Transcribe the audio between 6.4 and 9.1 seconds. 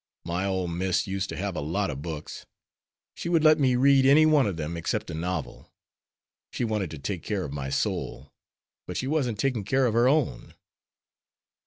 She wanted to take care of my soul, but she